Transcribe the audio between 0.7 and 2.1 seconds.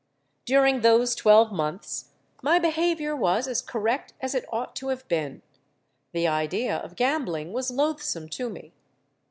those twelve months